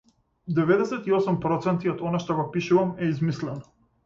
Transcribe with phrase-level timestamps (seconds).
[0.59, 3.63] Деведесет и осум проценти од она што го пишувам е измислено.